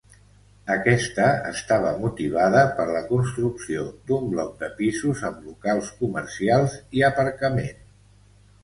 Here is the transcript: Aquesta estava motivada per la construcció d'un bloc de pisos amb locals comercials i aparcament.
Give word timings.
Aquesta 0.75 1.27
estava 1.49 1.91
motivada 2.05 2.63
per 2.79 2.87
la 2.93 3.03
construcció 3.11 3.85
d'un 4.09 4.27
bloc 4.33 4.57
de 4.65 4.71
pisos 4.81 5.23
amb 5.31 5.47
locals 5.51 5.95
comercials 6.03 6.81
i 7.03 7.11
aparcament. 7.13 7.89